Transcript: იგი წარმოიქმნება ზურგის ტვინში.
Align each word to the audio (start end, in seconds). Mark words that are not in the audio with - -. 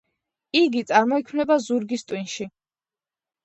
იგი 0.59 0.81
წარმოიქმნება 0.93 1.59
ზურგის 1.67 2.07
ტვინში. 2.11 2.51